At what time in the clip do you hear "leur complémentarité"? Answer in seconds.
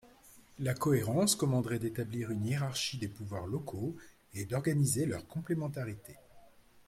5.05-6.15